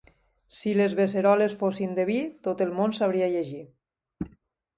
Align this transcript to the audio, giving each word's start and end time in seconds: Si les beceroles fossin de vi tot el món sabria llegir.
Si 0.59 0.71
les 0.77 0.95
beceroles 0.99 1.57
fossin 1.59 1.93
de 1.99 2.05
vi 2.11 2.17
tot 2.49 2.65
el 2.67 2.73
món 2.81 2.97
sabria 3.01 3.29
llegir. 3.37 3.63